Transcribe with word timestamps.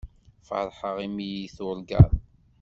Feṛḥeɣ 0.47 0.97
imi 1.05 1.25
iyi-tuṛǧaḍ. 1.29 2.11